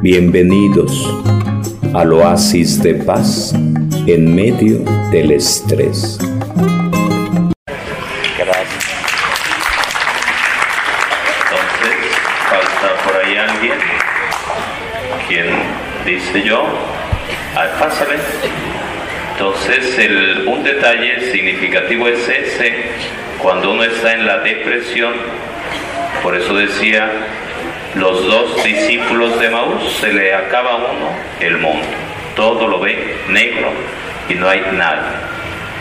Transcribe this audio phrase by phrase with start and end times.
[0.00, 1.12] Bienvenidos
[1.92, 3.52] al oasis de paz
[4.06, 4.78] en medio
[5.10, 6.16] del estrés.
[8.38, 8.84] Gracias.
[11.42, 11.96] Entonces,
[12.48, 13.78] falta por ahí alguien.
[15.26, 15.46] ¿Quién
[16.06, 16.62] dice yo?
[17.56, 18.18] Ah, pásale.
[19.32, 22.72] Entonces, el, un detalle significativo es ese,
[23.42, 25.14] cuando uno está en la depresión,
[26.22, 27.10] por eso decía,
[27.94, 31.86] los dos discípulos de Maús, se le acaba uno el mundo,
[32.36, 33.70] todo lo ve negro
[34.28, 35.28] y no hay nada.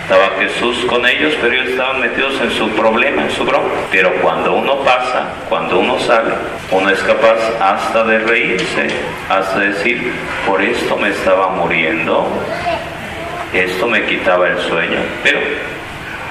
[0.04, 3.76] Estaba Jesús con ellos, pero ellos estaban metidos en su problema, en su bronca.
[3.91, 6.34] Pero cuando uno pasa, cuando uno sale,
[6.72, 8.88] uno es capaz hasta de reírse,
[9.27, 10.13] hasta decir,
[10.46, 12.26] por esto me estaba muriendo,
[13.52, 14.99] esto me quitaba el sueño.
[15.24, 15.41] Pero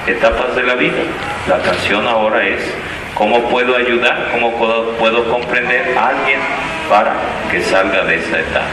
[0.07, 1.03] etapas de la vida.
[1.49, 2.63] La canción ahora es
[3.17, 6.39] cómo puedo ayudar, cómo puedo, comprender a alguien
[6.89, 7.15] para
[7.51, 8.67] que salga de esa etapa.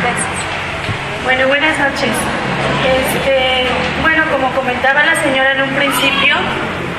[0.00, 1.24] Gracias.
[1.24, 2.10] Bueno, buenas noches.
[2.86, 3.66] Este,
[4.02, 6.36] bueno, como comentaba la señora en un principio,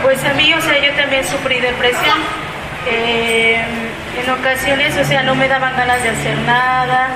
[0.04, 2.18] pues a mí, o sea, yo también sufrí depresión.
[2.88, 3.64] Eh,
[4.24, 7.10] en ocasiones, o sea, no me daban ganas de hacer nada,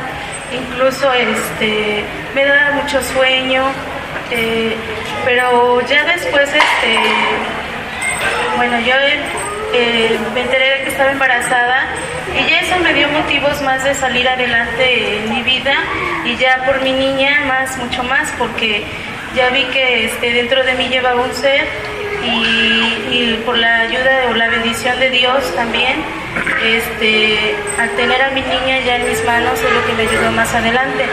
[0.52, 2.04] incluso este,
[2.34, 3.64] me daba mucho sueño,
[4.32, 4.76] eh,
[5.26, 7.00] pero ya después, este,
[8.56, 8.94] bueno, yo
[9.74, 11.88] eh, me enteré de que estaba embarazada
[12.34, 15.74] y ya eso me dio motivos más de salir adelante en mi vida
[16.26, 18.84] y ya por mi niña más, mucho más, porque
[19.36, 21.68] ya vi que este, dentro de mí llevaba un ser
[22.24, 26.04] y, y por la ayuda o la bendición de Dios también,
[26.64, 30.32] este, al tener a mi niña ya en mis manos es lo que me ayudó
[30.32, 31.06] más adelante.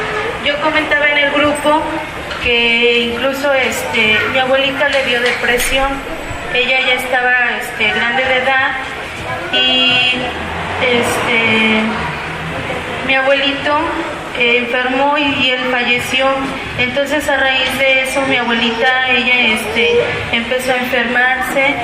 [0.45, 1.83] Yo comentaba en el grupo
[2.43, 5.89] que incluso este, mi abuelita le dio depresión
[6.55, 8.69] ella ya estaba este, grande de edad
[9.53, 10.12] y
[10.83, 11.83] este,
[13.06, 13.78] mi abuelito
[14.39, 16.27] eh, enfermó y, él falleció.
[16.78, 19.91] Entonces a raíz de eso mi abuelita, ella este,
[20.32, 21.75] empezó a enfermarse,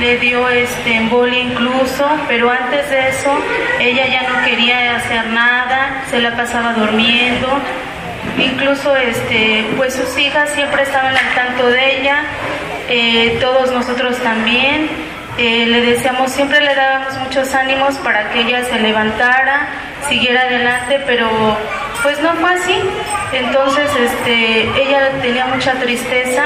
[0.00, 3.38] le dio este, embolia incluso, pero antes de eso
[3.78, 7.48] ella ya no quería hacer nada, se la pasaba durmiendo.
[8.38, 12.24] Incluso este, pues sus hijas siempre estaban al tanto de ella,
[12.88, 14.88] eh, todos nosotros también.
[15.36, 19.68] Eh, le deseamos, siempre le dábamos muchos ánimos para que ella se levantara,
[20.08, 21.28] siguiera adelante, pero
[22.04, 22.76] pues no fue así.
[23.32, 26.44] Entonces, este, ella tenía mucha tristeza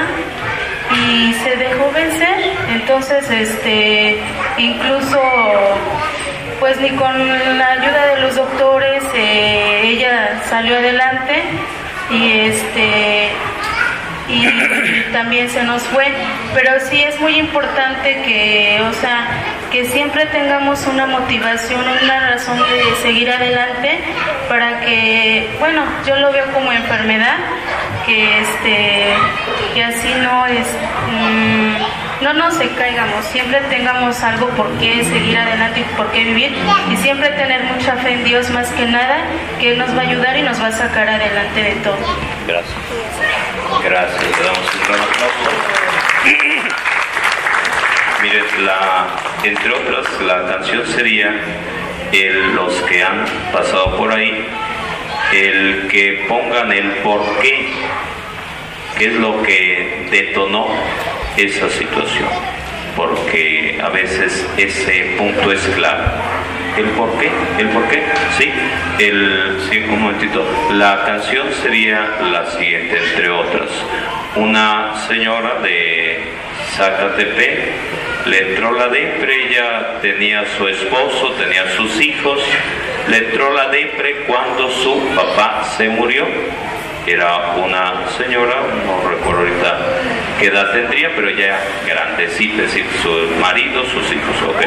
[0.91, 2.53] y se dejó vencer.
[2.71, 4.19] Entonces, este,
[4.57, 5.21] incluso,
[6.61, 11.43] pues ni con la ayuda de los doctores, eh, ella salió adelante
[12.11, 13.31] y este
[14.29, 16.07] y también se nos fue.
[16.55, 19.29] Pero sí es muy importante que, o sea,
[19.71, 24.01] que siempre tengamos una motivación, una razón de seguir adelante
[24.49, 27.37] para que, bueno, yo lo veo como enfermedad,
[28.07, 29.15] que este,
[29.75, 30.67] que así no es,
[31.11, 36.57] mm, no nos caigamos, siempre tengamos algo por qué seguir adelante y por qué vivir
[36.91, 39.19] y siempre tener mucha fe en Dios más que nada,
[39.61, 41.99] que Él nos va a ayudar y nos va a sacar adelante de todo.
[42.47, 42.75] Gracias.
[43.85, 45.51] Gracias, le damos un gran aplauso.
[48.23, 49.07] Miren, la,
[49.45, 51.33] entre otras, la canción sería
[52.13, 54.47] el, los que han pasado por ahí,
[55.33, 57.69] el que pongan el por qué,
[58.99, 60.67] qué es lo que detonó
[61.37, 62.29] esa situación,
[62.97, 66.38] porque a veces ese punto es clave.
[66.79, 67.29] ¿El por qué?
[67.59, 68.05] ¿El por qué?
[68.39, 68.53] Sí,
[69.01, 70.47] el, sí, un momentito.
[70.71, 73.69] La canción sería la siguiente, entre otras.
[74.37, 76.21] Una señora de
[76.77, 82.41] Zacatepec le entró la depre, ella tenía su esposo, tenía sus hijos,
[83.09, 86.29] le entró la depre cuando su papá se murió.
[87.09, 88.55] Era una señora,
[88.87, 89.79] no recuerdo ahorita
[90.39, 93.11] qué edad tendría, pero ya grandecita, es decir, su
[93.41, 94.63] marido, sus hijos, ok.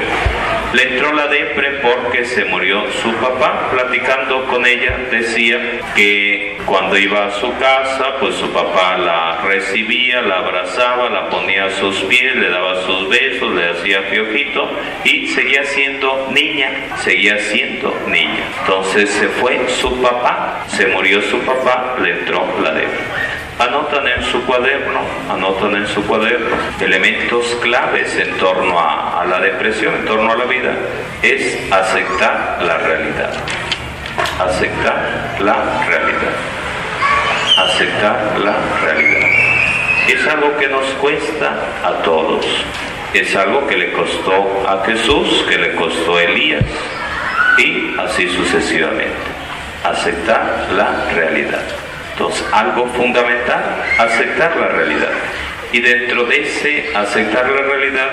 [0.73, 3.69] Le entró la depre porque se murió su papá.
[3.71, 5.59] Platicando con ella, decía
[5.95, 11.65] que cuando iba a su casa, pues su papá la recibía, la abrazaba, la ponía
[11.65, 14.69] a sus pies, le daba sus besos, le hacía piojito
[15.03, 18.43] y seguía siendo niña, seguía siendo niña.
[18.61, 24.23] Entonces se fue su papá, se murió su papá, le entró la depre anotan en
[24.23, 30.05] su cuaderno, anotan en su cuaderno elementos claves en torno a, a, la depresión, en
[30.05, 30.73] torno a la vida,
[31.21, 33.31] es aceptar la realidad.
[34.39, 36.33] Aceptar la realidad.
[37.57, 39.29] Aceptar la realidad.
[40.07, 42.45] Es algo que nos cuesta a todos.
[43.13, 46.63] Es algo que le costó a Jesús, que le costó a Elías.
[47.57, 49.29] y así sucesivamente.
[49.83, 51.61] Aceptar la realidad.
[52.51, 55.09] Algo fundamental, aceptar la realidad.
[55.71, 58.09] Y dentro de ese aceptar la realidad,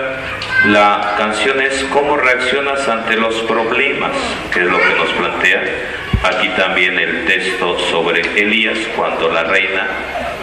[0.66, 4.12] la canción es cómo reaccionas ante los problemas,
[4.52, 5.62] que es lo que nos plantea
[6.22, 9.86] aquí también el texto sobre Elías, cuando la reina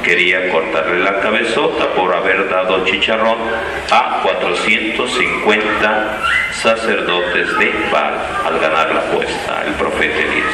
[0.03, 3.39] quería cortarle la cabezota por haber dado chicharrón
[3.91, 6.21] a 450
[6.53, 8.13] sacerdotes de Baal
[8.45, 10.53] al ganar la apuesta, el profeta Elías.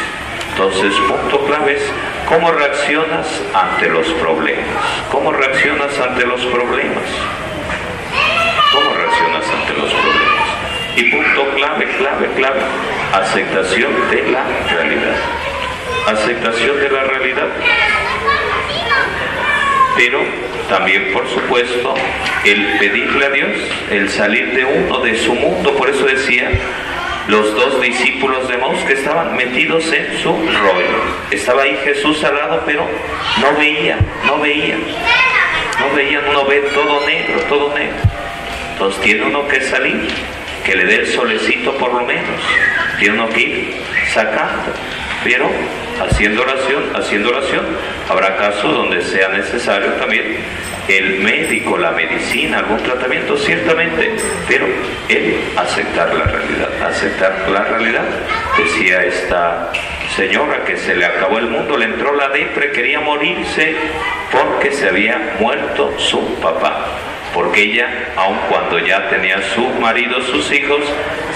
[0.51, 1.83] Entonces, punto clave es
[2.31, 4.65] cómo reaccionas ante los problemas.
[5.11, 7.03] ¿Cómo reaccionas ante los problemas?
[8.71, 10.47] ¿Cómo reaccionas ante los problemas?
[10.95, 12.61] Y punto clave, clave, clave,
[13.13, 15.15] aceptación de la realidad.
[16.07, 17.47] Aceptación de la realidad.
[19.97, 20.21] Pero
[20.69, 21.93] también, por supuesto,
[22.45, 23.57] el pedirle a Dios,
[23.91, 26.49] el salir de uno, de su mundo, por eso decía,
[27.27, 31.01] los dos discípulos de Maús que estaban metidos en su rollo.
[31.31, 32.87] Estaba ahí Jesús al lado, pero
[33.41, 34.77] no veía, no veía.
[35.79, 37.95] No veía, uno ve todo negro, todo negro.
[38.73, 40.07] Entonces tiene uno que salir,
[40.65, 42.41] que le dé el solecito por lo menos.
[42.99, 43.81] Tiene uno que ir
[44.13, 44.73] sacando.
[45.23, 45.49] Pero
[46.01, 47.65] haciendo oración, haciendo oración,
[48.09, 50.37] habrá casos donde sea necesario también
[50.87, 54.15] el médico, la medicina, algún tratamiento, ciertamente,
[54.47, 54.67] pero
[55.09, 58.05] el aceptar la realidad, aceptar la realidad.
[58.57, 59.71] Decía esta
[60.15, 63.75] señora que se le acabó el mundo, le entró la depre, quería morirse
[64.31, 66.85] porque se había muerto su papá
[67.33, 67.87] porque ella,
[68.17, 70.81] aun cuando ya tenía su marido, sus hijos,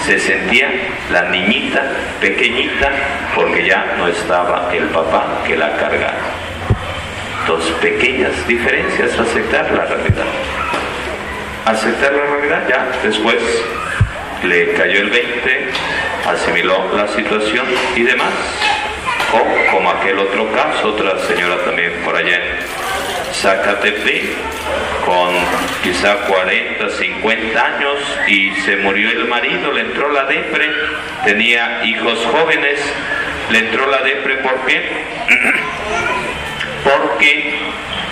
[0.04, 0.70] se sentía
[1.10, 1.82] la niñita
[2.20, 2.90] pequeñita
[3.34, 6.15] porque ya no estaba el papá que la cargaba.
[7.46, 10.26] Dos pequeñas diferencias, aceptar la realidad.
[11.64, 13.36] Aceptar la realidad, ya después
[14.42, 15.70] le cayó el 20,
[16.26, 18.32] asimiló la situación y demás.
[19.32, 22.40] O como aquel otro caso, otra señora también por allá
[23.32, 24.24] Zacatepec
[25.04, 25.34] con
[25.82, 27.98] quizá 40, 50 años
[28.28, 30.68] y se murió el marido, le entró la depre,
[31.24, 32.80] tenía hijos jóvenes,
[33.50, 34.82] le entró la depre, ¿por qué?
[36.84, 37.35] Porque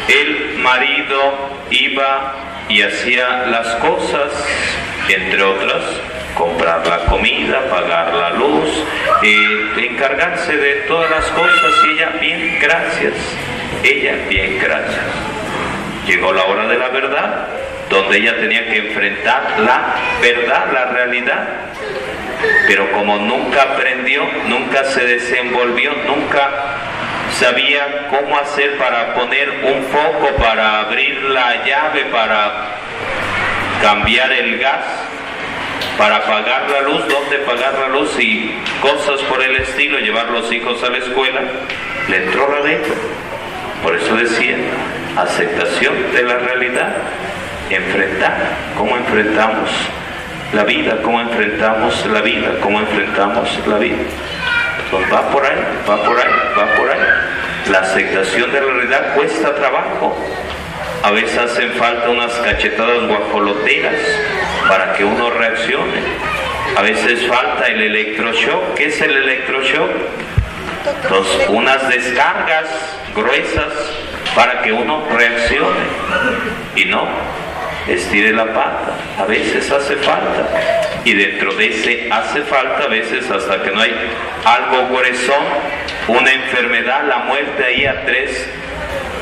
[0.09, 2.35] el marido iba
[2.69, 4.33] y hacía las cosas,
[5.09, 5.83] entre otras,
[6.35, 8.69] comprar la comida, pagar la luz,
[9.23, 13.15] eh, encargarse de todas las cosas y ella, bien, gracias,
[13.83, 15.05] ella, bien, gracias.
[16.07, 17.49] Llegó la hora de la verdad,
[17.89, 21.49] donde ella tenía que enfrentar la verdad, la realidad.
[22.67, 26.84] Pero como nunca aprendió, nunca se desenvolvió, nunca
[27.39, 32.77] sabía cómo hacer para poner un foco, para abrir la llave, para
[33.83, 34.85] cambiar el gas,
[35.99, 40.51] para pagar la luz, dónde pagar la luz y cosas por el estilo, llevar los
[40.53, 41.41] hijos a la escuela,
[42.09, 42.95] le entró la letra.
[43.83, 44.57] Por eso decía,
[45.17, 46.95] aceptación de la realidad,
[47.69, 48.37] enfrentar,
[48.77, 49.71] cómo enfrentamos
[50.53, 53.97] la vida, cómo enfrentamos la vida, cómo enfrentamos la vida.
[54.85, 55.59] Entonces va por ahí,
[55.89, 57.01] va por ahí, va por ahí.
[57.71, 60.17] La aceptación de la realidad cuesta trabajo.
[61.03, 63.95] A veces hacen falta unas cachetadas guajoloteras
[64.69, 66.01] para que uno reaccione.
[66.77, 68.75] A veces falta el electroshock.
[68.75, 69.91] ¿Qué es el electroshock?
[71.03, 72.67] Entonces, unas descargas
[73.15, 73.73] gruesas
[74.35, 75.85] para que uno reaccione
[76.77, 77.07] y no
[77.89, 78.95] estire la pata.
[79.19, 80.49] A veces hace falta.
[81.05, 83.93] Y dentro de ese hace falta, a veces hasta que no hay
[84.45, 85.45] algo gruesón,
[86.09, 88.49] una enfermedad, la muerte ahí a tres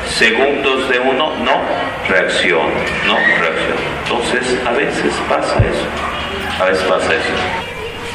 [0.07, 1.61] segundos de uno, no
[2.07, 2.73] reacciona,
[3.05, 3.81] no reacciona.
[4.03, 6.63] Entonces, a veces pasa eso.
[6.63, 7.33] A veces pasa eso.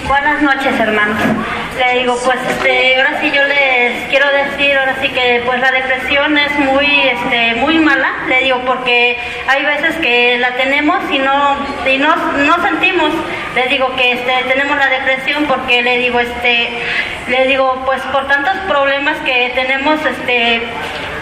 [0.06, 1.18] Buenas noches, hermanos.
[1.78, 5.70] Le digo, pues este, ahora sí yo les quiero decir, ahora sí que pues la
[5.70, 8.24] depresión es muy, este, muy mala.
[8.26, 9.16] Le digo porque
[9.46, 11.56] hay veces que la tenemos y no,
[11.86, 13.12] y no, no sentimos.
[13.54, 16.68] Le digo que este, tenemos la depresión porque le digo, este,
[17.28, 20.62] le digo, pues por tantos problemas que tenemos, este,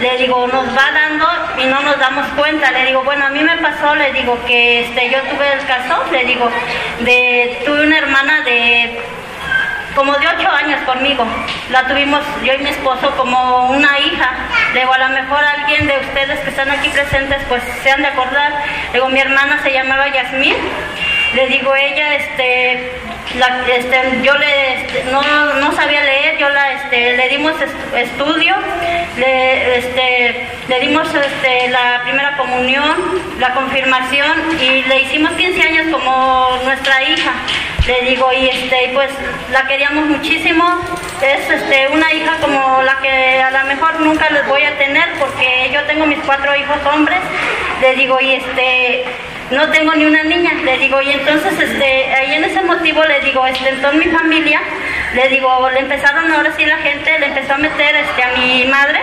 [0.01, 1.27] le digo, nos va dando
[1.59, 2.71] y no nos damos cuenta.
[2.71, 6.03] Le digo, bueno, a mí me pasó, le digo que este, yo tuve el caso,
[6.11, 6.49] le digo,
[7.01, 8.99] de, tuve una hermana de
[9.97, 11.25] como de ocho años conmigo.
[11.71, 14.29] La tuvimos yo y mi esposo como una hija.
[14.73, 18.03] Le digo, a lo mejor alguien de ustedes que están aquí presentes, pues se han
[18.03, 18.63] de acordar.
[18.91, 20.55] Le digo, mi hermana se llamaba Yasmín.
[21.33, 22.91] Le digo, ella, este,
[23.75, 27.53] este, yo le, este, no, sabía leer, yo la, este, le dimos
[27.95, 28.55] estudio,
[29.17, 29.81] le,
[30.67, 31.07] le dimos
[31.71, 32.95] la primera comunión,
[33.39, 37.33] la confirmación y le hicimos 15 años como nuestra hija.
[37.87, 39.09] Le digo, y este, pues
[39.51, 40.63] la queríamos muchísimo,
[41.21, 45.05] es este, una hija como la que a lo mejor nunca les voy a tener
[45.17, 47.19] porque yo tengo mis cuatro hijos hombres,
[47.81, 49.05] le digo, y este,
[49.51, 53.21] no tengo ni una niña, le digo, y entonces este, ahí en ese motivo le
[53.21, 54.59] digo, este, entonces mi familia,
[55.13, 58.65] le digo, le empezaron ahora sí la gente, le empezó a meter este, a mi
[58.65, 58.99] madre,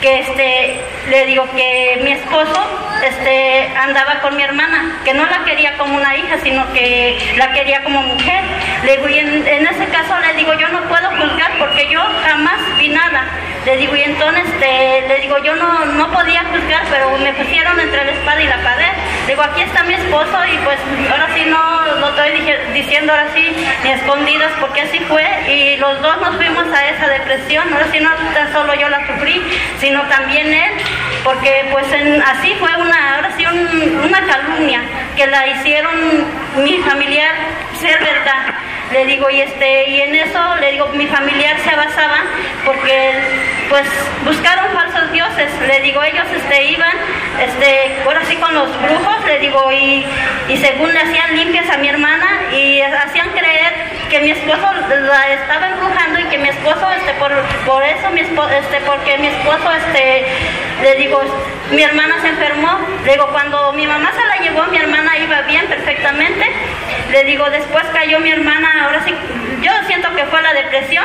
[0.00, 0.80] que este,
[1.10, 5.96] le digo que mi esposo este, andaba con mi hermana, que no la quería como
[5.96, 8.42] una hija, sino que la quería como mujer.
[8.84, 12.58] Le digo, y en, ese caso le digo, yo no puedo juzgar porque yo jamás
[12.78, 13.24] vi nada.
[13.64, 17.78] Le digo, y entonces este, le digo, yo no, no podía juzgar, pero me pusieron
[17.78, 18.92] entre la espada y la pared.
[19.32, 20.76] Digo, aquí está mi esposo y pues
[21.10, 22.32] ahora sí no lo estoy
[22.74, 23.50] diciendo ahora sí
[23.82, 27.66] ni escondidas porque así fue y los dos nos fuimos a esa depresión.
[27.72, 29.42] Ahora sí no tan solo yo la sufrí,
[29.80, 30.72] sino también él,
[31.24, 31.86] porque pues
[32.26, 34.82] así fue una, ahora sí una calumnia
[35.16, 35.94] que la hicieron
[36.56, 37.32] mi familiar
[37.80, 38.52] ser verdad
[38.92, 42.24] le digo, y este, y en eso le digo, mi familiar se basaba
[42.64, 43.12] porque
[43.68, 43.86] pues
[44.24, 46.92] buscaron falsos dioses, le digo, ellos este iban,
[47.40, 50.04] este, ahora sí con los brujos, le digo, y,
[50.48, 53.72] y según le hacían limpias a mi hermana y hacían creer
[54.10, 57.32] que mi esposo la estaba embrujando y que mi esposo, este, por,
[57.64, 60.26] por eso mi esposo, este, porque mi esposo, este,
[60.82, 61.18] le digo,
[61.70, 65.40] mi hermana se enfermó, le digo, cuando mi mamá se la llevó, mi hermana iba
[65.42, 66.44] bien perfectamente,
[67.12, 69.14] le digo, después cayó mi hermana, ahora sí,
[69.60, 71.04] yo siento que fue la depresión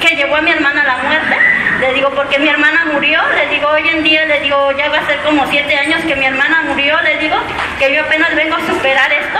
[0.00, 1.36] que llevó a mi hermana a la muerte,
[1.80, 4.98] le digo, porque mi hermana murió, le digo, hoy en día, le digo, ya va
[4.98, 7.36] a ser como siete años que mi hermana murió, le digo,
[7.78, 9.38] que yo apenas vengo a superar esto,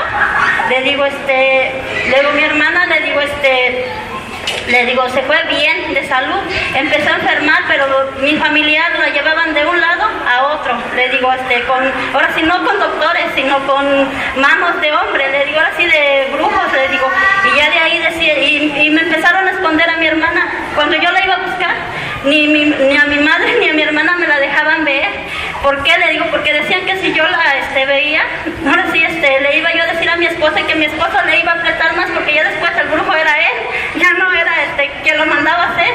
[0.68, 1.72] le digo, este,
[2.10, 3.86] le digo, mi hermana, le digo, este,
[4.68, 6.40] le digo, se fue bien de salud,
[6.74, 7.86] empezó a enfermar, pero
[8.20, 12.42] mi familiar la llevaban de un lado a otro, le digo, este, con, ahora sí
[12.42, 16.88] no con doctores, sino con manos de hombre, le digo, ahora sí de brujos, le
[16.88, 17.08] digo,
[17.44, 21.10] y ya de ahí decía, y, me empezaron a esconder a mi hermana, cuando yo
[21.10, 21.74] la iba a buscar,
[22.24, 25.25] ni, ni a mi madre ni a mi hermana me la dejaban ver,
[25.66, 25.98] ¿por qué?
[25.98, 28.22] Le digo, porque decían que si yo la este, veía,
[28.68, 31.40] ahora sí este, le iba yo a decir a mi esposa que mi esposo le
[31.40, 33.56] iba a apretar más, porque ya después el brujo era él,
[34.00, 35.92] ya no era este, que lo mandaba a hacer.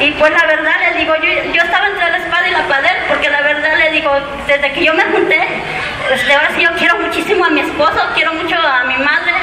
[0.00, 2.96] Y pues la verdad le digo, yo, yo estaba entre la espada y la pared,
[3.06, 4.10] porque la verdad le digo,
[4.48, 5.40] desde que yo me junté,
[6.12, 9.34] este, ahora sí yo quiero muchísimo a mi esposo, quiero mucho a mi madre,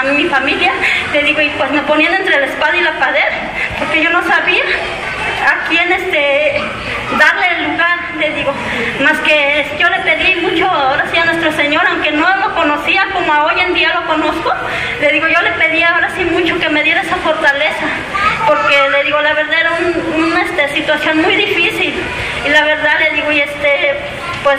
[0.00, 0.72] a mi, familia,
[1.12, 3.30] le digo, y pues me ponían entre la espada y la pared,
[3.78, 4.64] porque yo no sabía
[5.46, 6.60] a quién este,
[7.18, 8.52] darle el lugar, le digo,
[9.02, 13.06] más que yo le pedí mucho ahora sí a nuestro Señor, aunque no lo conocía
[13.12, 14.52] como hoy en día lo conozco,
[15.00, 17.86] le digo, yo le pedí ahora sí mucho que me diera esa fortaleza,
[18.46, 19.72] porque le digo, la verdad era
[20.16, 21.94] una este, situación muy difícil.
[22.44, 23.96] Y la verdad le digo, y este,
[24.42, 24.58] pues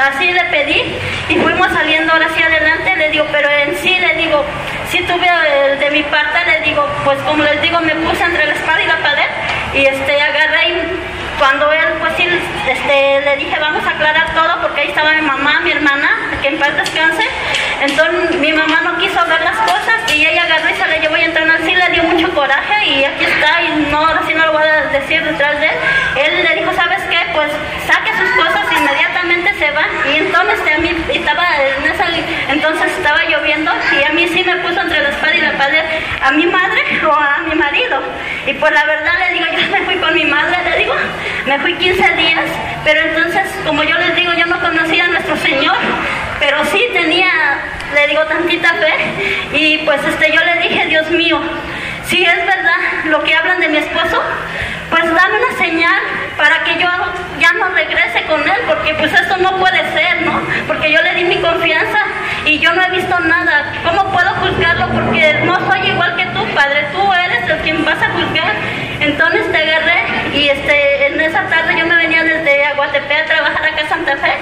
[0.00, 0.82] así le pedí
[1.28, 4.44] y fuimos saliendo ahora hacia adelante, le digo, pero en sí le digo,
[4.90, 8.46] si tuve eh, de mi parte, le digo, pues como les digo, me puse entre
[8.46, 9.41] la espada y la pared
[9.74, 12.28] y este, agarré y cuando él, pues sí,
[12.68, 16.08] este, le dije, vamos a aclarar todo, porque ahí estaba mi mamá, mi hermana,
[16.40, 17.24] que en paz descanse.
[17.80, 21.16] Entonces mi mamá no quiso ver las cosas y ella agarró y se le llevó
[21.16, 21.22] y
[21.66, 24.86] sí le dio mucho coraje y aquí está y no, así no lo voy a
[24.92, 25.74] decir detrás de él.
[26.16, 27.18] Él le dijo, ¿sabes qué?
[27.34, 27.50] Pues
[27.88, 32.06] saque sus cosas inmediatamente se va y entonces a mí estaba en esa,
[32.50, 35.84] entonces estaba lloviendo y a mí sí me puso entre la espada y la pared
[36.22, 38.00] a mi madre o a mi marido.
[38.46, 40.94] Y pues la verdad le digo, yo me fui con mi madre, le digo,
[41.46, 42.44] me fui 15 días,
[42.84, 45.76] pero entonces, como yo les digo, yo no conocía a nuestro Señor,
[46.38, 47.30] pero sí tenía,
[47.94, 49.56] le digo, tantita fe.
[49.56, 51.40] Y pues este, yo le dije, Dios mío,
[52.06, 54.22] si es verdad lo que hablan de mi esposo,
[54.92, 56.00] pues dame una señal
[56.36, 56.88] para que yo
[57.40, 60.38] ya no regrese con él, porque pues esto no puede ser, ¿no?
[60.66, 61.98] Porque yo le di mi confianza
[62.44, 63.72] y yo no he visto nada.
[63.84, 64.88] ¿Cómo puedo juzgarlo?
[64.88, 68.52] Porque no soy igual que tú, Padre, tú eres el quien vas a juzgar.
[69.00, 73.64] Entonces te agarré y este, en esa tarde yo me venía desde Aguatepe a trabajar
[73.64, 74.32] acá a Santa Fe.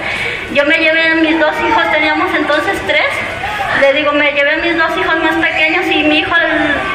[0.53, 3.07] Yo me llevé a mis dos hijos, teníamos entonces tres.
[3.79, 6.35] Le digo, me llevé a mis dos hijos más pequeños y mi hijo,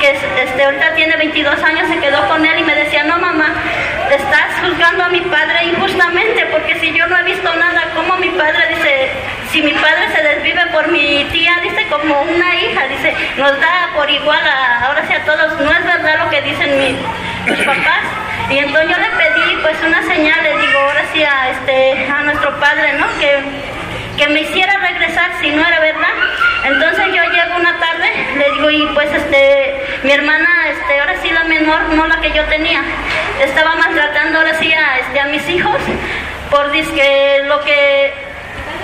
[0.01, 0.11] que
[0.43, 3.46] este, ahorita tiene 22 años, se quedó con él y me decía, no mamá,
[4.11, 8.31] estás juzgando a mi padre injustamente porque si yo no he visto nada, como mi
[8.31, 9.11] padre dice,
[9.51, 13.91] si mi padre se desvive por mi tía, dice como una hija, dice, nos da
[13.95, 16.99] por igual a, ahora sí a todos, no es verdad lo que dicen
[17.47, 18.03] mis papás.
[18.51, 22.23] Y entonces yo le pedí pues una señal, le digo ahora sí a, este, a
[22.23, 23.07] nuestro padre, ¿no?
[23.19, 23.41] Que,
[24.17, 26.15] que me hiciera regresar si no era verdad.
[26.65, 31.31] Entonces yo llego una tarde, le digo, y pues este, mi hermana, este, ahora sí
[31.31, 32.83] la menor, no la que yo tenía,
[33.43, 35.77] estaba maltratando ahora sí a, este, a mis hijos
[36.51, 38.15] por que lo que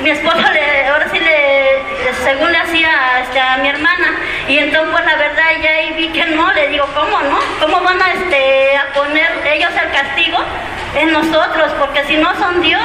[0.00, 1.82] mi esposo ahora sí le,
[2.24, 2.90] según le hacía
[3.22, 6.68] este, a mi hermana, y entonces pues la verdad ya ahí vi que no, le
[6.68, 7.38] digo, ¿cómo no?
[7.60, 10.38] ¿Cómo van a, este, a poner ellos el castigo
[10.96, 11.72] en nosotros?
[11.78, 12.82] Porque si no son Dios.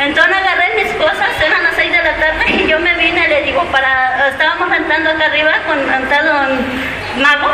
[0.00, 3.42] Entonces agarré mis cosas, eran las seis de la tarde, y yo me vine, le
[3.42, 7.52] digo, para, estábamos rentando acá arriba, con rentado en Mago,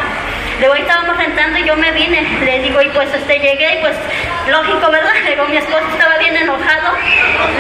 [0.69, 3.97] hoy estábamos rentando y yo me vine, le digo, y pues este llegué y pues
[4.49, 5.15] lógico, ¿verdad?
[5.25, 6.97] Le digo, mi esposo estaba bien enojado,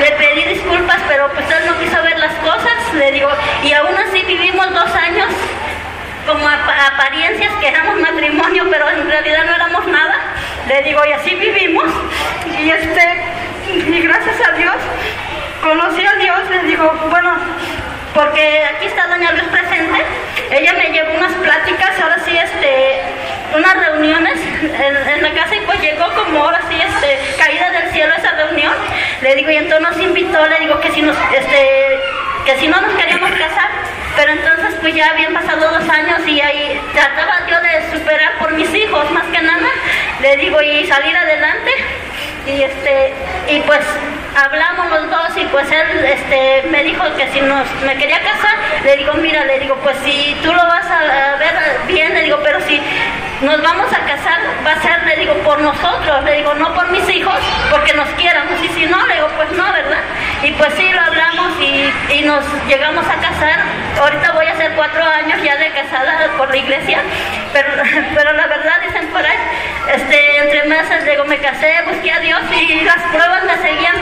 [0.00, 3.30] le pedí disculpas, pero pues él no quiso ver las cosas, le digo,
[3.62, 5.28] y aún así vivimos dos años
[6.26, 10.16] como apariencias que éramos matrimonio, pero en realidad no éramos nada.
[10.68, 11.86] Le digo, y así vivimos.
[12.60, 13.24] Y este,
[13.88, 14.76] y gracias a Dios,
[15.62, 17.32] conocí a Dios, le digo, bueno,
[18.14, 20.04] porque aquí está Doña Luz presente,
[20.50, 23.02] ella me llevó unas pláticas, ahora sí, este,
[23.56, 28.14] unas reuniones en, la casa y pues llegó como ahora sí, este, caída del cielo
[28.16, 28.72] esa reunión,
[29.22, 32.00] le digo, y entonces nos invitó, le digo que si nos, este,
[32.44, 33.70] que si no nos queríamos casar,
[34.16, 38.52] pero entonces pues ya habían pasado dos años y ahí trataba yo de superar por
[38.54, 39.68] mis hijos más que nada,
[40.20, 41.70] le digo, y salir adelante,
[42.46, 43.12] y este,
[43.48, 43.80] y pues
[44.36, 48.56] hablamos los dos y pues él este, me dijo que si nos, me quería casar,
[48.84, 51.54] le digo, mira, le digo, pues si tú lo vas a ver
[51.86, 52.80] bien, le digo, pero si
[53.42, 56.90] nos vamos a casar, va a ser, le digo, por nosotros, le digo, no por
[56.90, 57.34] mis hijos,
[57.70, 60.00] porque nos quieramos, y si no, le digo, pues no, ¿verdad?
[60.42, 63.60] Y pues sí, lo hablamos y, nos llegamos a casar,
[63.98, 66.98] ahorita voy a hacer cuatro años ya de casada por la iglesia,
[67.52, 67.68] pero,
[68.14, 69.38] pero la verdad, dicen por ahí,
[69.94, 73.96] este, entre meses, digo, me casé, busqué a Dios y las pruebas me seguían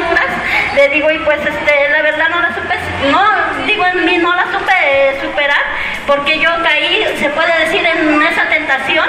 [0.74, 2.74] le digo, y pues este, la verdad no la supe,
[3.10, 5.62] no, digo en mí no la supe superar,
[6.06, 9.06] porque yo caí, se puede decir, en esa tentación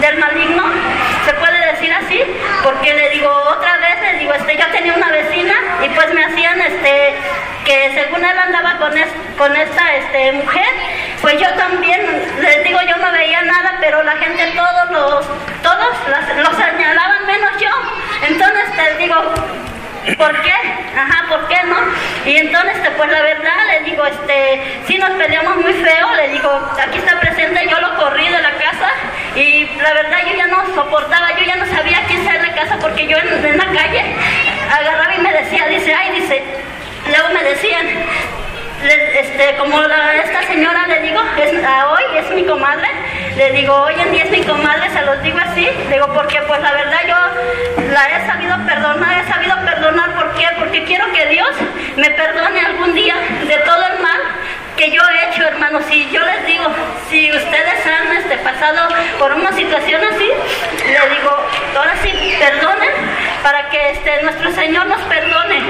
[0.00, 0.64] del maligno,
[1.24, 2.22] se puede decir así,
[2.62, 5.54] porque le digo, otra vez, le digo, este, yo tenía una vecina
[5.84, 7.14] y pues me hacían, este,
[7.64, 8.92] que según él andaba con,
[9.36, 10.66] con esta este, mujer,
[11.20, 12.00] pues yo también,
[12.40, 15.26] les digo, yo no veía nada, pero la gente, todos los,
[15.62, 15.94] todos
[16.36, 17.68] los señalaban menos yo.
[18.26, 19.16] Entonces te digo,
[20.16, 20.54] ¿Por qué?
[20.96, 21.76] Ajá, ¿por qué no?
[22.24, 26.28] Y entonces, este, pues la verdad, le digo, este, si nos peleamos muy feo, le
[26.28, 26.50] digo,
[26.82, 28.90] aquí está presente, yo lo corrí de la casa
[29.36, 32.78] y la verdad yo ya no soportaba, yo ya no sabía quién ser de casa
[32.80, 34.04] porque yo en, la calle
[34.70, 36.42] agarraba y me decía, dice, ay, dice,
[37.08, 37.86] luego me decían,
[38.82, 42.88] este, como esta señora le digo, es, hoy es mi comadre,
[43.36, 46.60] le digo, hoy en día es mi comadre, se los digo así, digo, porque pues
[46.60, 50.46] la verdad yo la he sabido perdonar, he sabido perdonar, ¿por qué?
[50.58, 51.48] Porque quiero que Dios
[51.96, 53.14] me perdone algún día
[53.46, 54.20] de todo el mal
[54.76, 55.84] que yo he hecho, hermanos.
[55.90, 56.64] Y yo les digo,
[57.10, 58.88] si ustedes han este, pasado
[59.18, 60.28] por una situación así,
[60.86, 61.36] le digo,
[61.76, 62.90] ahora sí, perdonen
[63.42, 65.60] para que este, nuestro Señor nos perdone.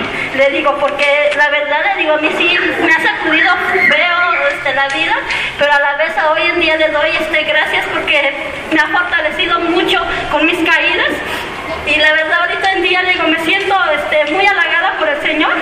[0.41, 4.73] Le digo, porque la verdad le digo, a mí sí me ha sacudido veo este,
[4.73, 5.15] la vida,
[5.59, 8.33] pero a la vez hoy en día le doy este, gracias porque
[8.73, 10.01] me ha fortalecido mucho
[10.31, 11.11] con mis caídas.
[11.85, 15.21] Y la verdad ahorita en día le digo, me siento este, muy halagada por el
[15.21, 15.53] Señor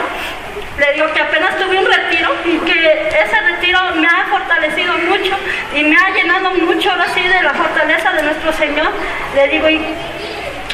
[0.79, 5.37] le digo que apenas tuve un retiro y que ese retiro me ha fortalecido mucho
[5.75, 8.93] y me ha llenado mucho ahora sí de la fortaleza de nuestro Señor.
[9.35, 9.85] Le digo, y,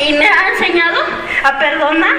[0.01, 1.01] y me ha enseñado
[1.43, 2.17] a perdonar.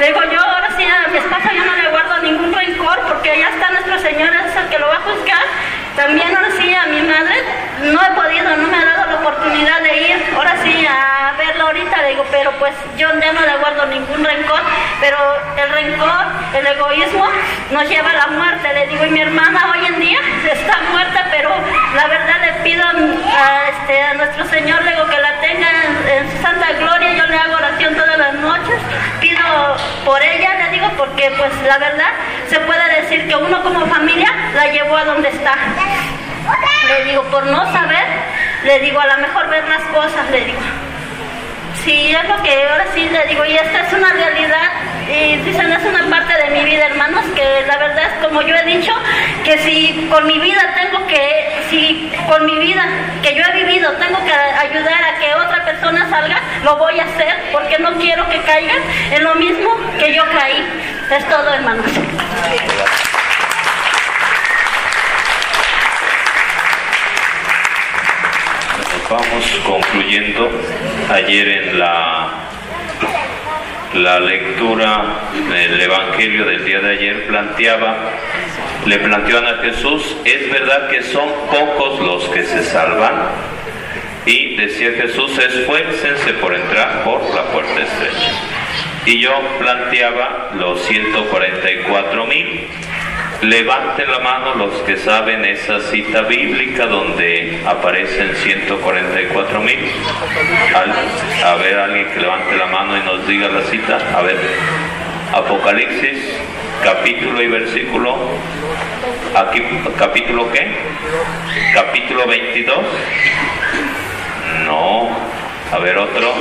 [0.00, 3.38] Le digo, yo ahora sí a mi esposa yo no le guardo ningún rencor porque
[3.38, 5.44] ya está nuestro Señor, es el que lo va a juzgar.
[5.94, 7.36] También ahora sí a mi madre
[7.82, 11.64] no he podido, no me ha dado la oportunidad de ir ahora sí a verla
[11.64, 14.60] ahorita, le digo, pero pues yo ya no le guardo ningún rencor,
[15.02, 15.18] pero
[15.58, 17.28] el rencor, el egoísmo
[17.70, 20.18] nos lleva a la muerte, le digo, y mi hermana hoy en día
[20.50, 21.50] está muerta, pero
[21.94, 25.68] la verdad le pido a, este, a nuestro Señor, le digo que la tenga
[26.08, 28.80] en, su santa gloria, yo le hago oración todas las noches,
[30.04, 32.10] por ella, le digo, porque pues la verdad
[32.48, 35.54] se puede decir que uno como familia la llevó a donde está.
[36.88, 38.04] Le digo, por no saber,
[38.64, 40.60] le digo, a lo mejor ver las cosas, le digo.
[41.84, 44.69] Sí, es lo que ahora sí le digo, y esta es una realidad,
[45.10, 48.54] y dicen, es una parte de mi vida, hermanos, que la verdad es como yo
[48.54, 48.92] he dicho,
[49.44, 52.84] que si con mi vida tengo que, si con mi vida
[53.22, 57.04] que yo he vivido tengo que ayudar a que otra persona salga, lo voy a
[57.04, 58.78] hacer, porque no quiero que caigan
[59.10, 60.64] en lo mismo que yo caí.
[61.10, 61.86] Es todo, hermanos.
[69.10, 70.50] vamos concluyendo.
[71.10, 72.39] Ayer en la,
[73.94, 75.02] la lectura
[75.48, 77.96] del Evangelio del día de ayer planteaba,
[78.86, 83.14] le planteaban a Jesús, es verdad que son pocos los que se salvan.
[84.26, 88.32] Y decía Jesús, esfuércense por entrar por la puerta estrecha.
[89.06, 92.68] Y yo planteaba los 144 mil
[93.42, 99.78] levanten la mano los que saben esa cita bíblica donde aparecen 144 mil.
[101.44, 103.98] A ver, alguien que levante la mano y nos diga la cita.
[104.14, 104.36] A ver,
[105.32, 106.36] Apocalipsis,
[106.82, 108.16] capítulo y versículo.
[109.34, 109.62] Aquí,
[109.98, 110.66] capítulo qué?
[111.74, 112.76] Capítulo 22.
[114.66, 115.08] No.
[115.72, 116.34] A ver, otro.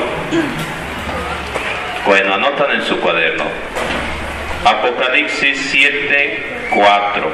[2.05, 3.45] Bueno, anotan en su cuaderno.
[4.65, 7.33] Apocalipsis 7, 4.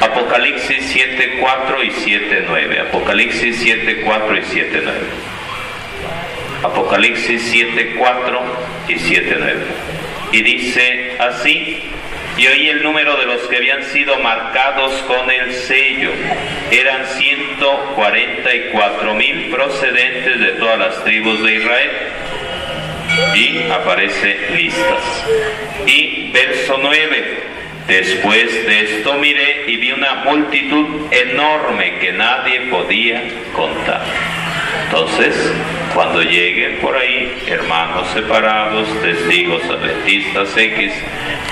[0.00, 2.80] Apocalipsis 7, 4 y 7, 9.
[2.80, 4.98] Apocalipsis 7, 4 y 7, 9.
[6.62, 8.42] Apocalipsis 7, 4
[8.88, 9.60] y 7, 9.
[10.32, 11.80] Y dice así,
[12.36, 16.10] y oí el número de los que habían sido marcados con el sello.
[16.70, 21.90] Eran 144 mil procedentes de todas las tribus de Israel
[23.36, 25.26] y aparece listas.
[25.86, 27.53] Y verso 9.
[27.86, 33.22] Después de esto miré y vi una multitud enorme que nadie podía
[33.54, 34.02] contar.
[34.84, 35.52] Entonces,
[35.94, 40.92] cuando lleguen por ahí hermanos separados, testigos adventistas X,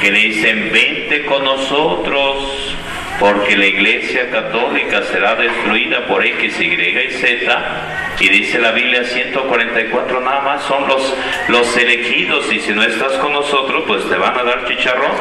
[0.01, 2.77] que le dicen, vente con nosotros,
[3.21, 9.05] porque la iglesia católica será destruida por X, Y y Z, y dice la Biblia
[9.05, 11.15] 144 nada más son los,
[11.49, 15.13] los elegidos, y si no estás con nosotros, pues te van a dar chicharrón.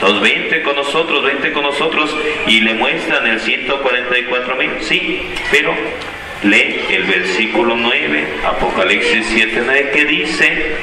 [0.00, 5.74] Entonces, vente con nosotros, vente con nosotros, y le muestran el 144 mil, sí, pero
[6.44, 10.76] lee el versículo 9, Apocalipsis 7, 9, que dice,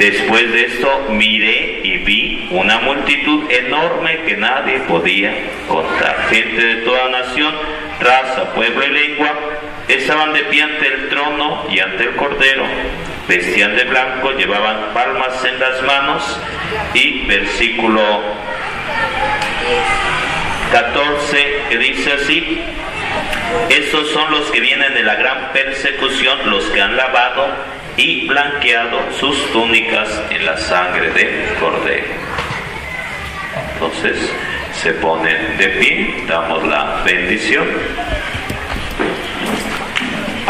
[0.00, 5.30] Después de esto miré y vi una multitud enorme que nadie podía
[5.68, 6.26] contar.
[6.30, 7.54] Gente de toda nación,
[8.00, 9.38] raza, pueblo y lengua,
[9.88, 12.64] estaban de pie ante el trono y ante el cordero.
[13.30, 16.40] Vestían de blanco, llevaban palmas en las manos
[16.94, 18.02] y versículo
[20.72, 22.60] 14 que dice así,
[23.68, 27.46] estos son los que vienen de la gran persecución, los que han lavado
[27.96, 32.08] y blanqueado sus túnicas en la sangre del cordero.
[33.74, 34.34] Entonces
[34.72, 37.68] se ponen de pie, damos la bendición.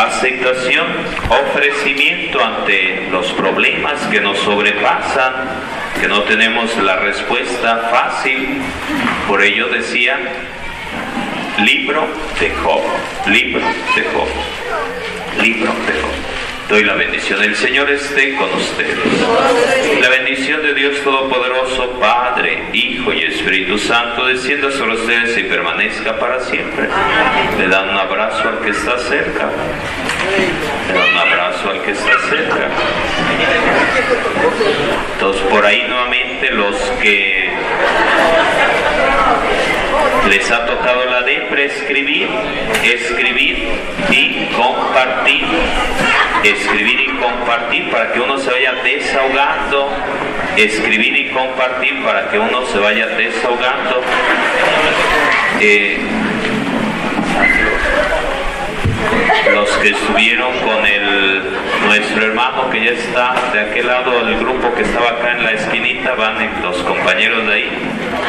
[0.01, 0.87] Aceptación,
[1.29, 5.33] ofrecimiento ante los problemas que nos sobrepasan,
[6.01, 8.63] que no tenemos la respuesta fácil.
[9.29, 10.19] Por ello decía,
[11.67, 12.09] libro
[12.41, 12.83] de Job,
[13.27, 16.31] libro de Job, libro de Job.
[16.71, 17.43] Doy la bendición.
[17.43, 18.97] El Señor esté con ustedes.
[20.01, 26.17] La bendición de Dios Todopoderoso, Padre, Hijo y Espíritu Santo, descienda sobre ustedes y permanezca
[26.19, 26.89] para siempre.
[27.71, 29.49] Dan un abrazo al que está cerca.
[30.89, 32.69] Le dan un abrazo al que está cerca.
[35.15, 37.51] Entonces, por ahí nuevamente los que
[40.29, 42.29] les ha tocado la de prescribir,
[42.83, 43.69] escribir
[44.11, 45.45] y compartir
[46.43, 49.91] escribir y compartir para que uno se vaya desahogando,
[50.57, 54.03] escribir y compartir para que uno se vaya desahogando.
[55.61, 55.99] Eh,
[59.53, 61.43] los que estuvieron con el
[61.87, 65.53] nuestro hermano que ya está de aquel lado del grupo que estaba acá en la
[65.53, 67.71] esquinita van los compañeros de ahí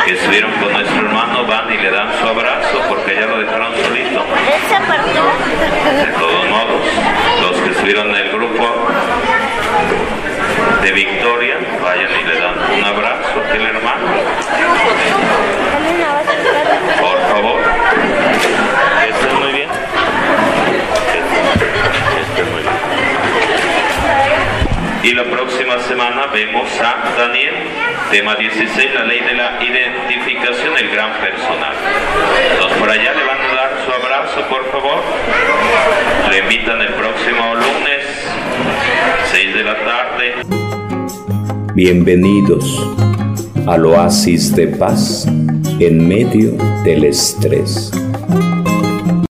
[0.05, 3.73] que estuvieron con nuestro hermano van y le dan su abrazo porque ya lo dejaron
[3.75, 4.25] solito
[5.99, 6.81] de todos modos
[7.41, 8.87] los que estuvieron en el grupo
[10.81, 14.07] de Victoria vayan y le dan un abrazo a aquel hermano
[16.99, 17.61] por favor
[19.09, 19.69] estén muy bien
[25.03, 27.53] y la próxima semana vemos a Daniel,
[28.11, 31.73] tema 16, la ley de la identificación, el gran personal.
[32.51, 35.03] Entonces por allá le van a dar su abrazo, por favor.
[36.29, 38.27] Le invitan el próximo lunes,
[39.31, 40.35] 6 de la tarde.
[41.73, 42.87] Bienvenidos
[43.67, 45.25] al oasis de paz
[45.79, 46.51] en medio
[46.83, 47.91] del estrés.